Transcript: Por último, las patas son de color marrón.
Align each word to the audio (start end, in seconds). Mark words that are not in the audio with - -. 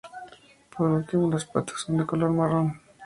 Por 0.75 0.87
último, 0.89 1.29
las 1.29 1.45
patas 1.45 1.81
son 1.81 1.97
de 1.97 2.07
color 2.07 2.31
marrón. 2.31 2.81